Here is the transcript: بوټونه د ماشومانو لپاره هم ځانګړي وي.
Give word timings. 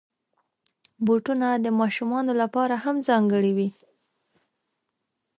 بوټونه 1.05 1.47
د 1.65 1.67
ماشومانو 1.79 2.31
لپاره 2.41 2.75
هم 2.83 2.95
ځانګړي 3.07 3.51
وي. 3.57 3.69